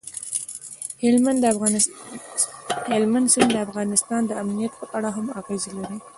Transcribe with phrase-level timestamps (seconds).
[2.91, 5.97] هلمند سیند د افغانستان د امنیت په اړه هم اغېز لري.